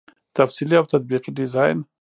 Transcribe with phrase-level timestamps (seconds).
[0.37, 1.77] تفصیلي او تطبیقي ډيزاين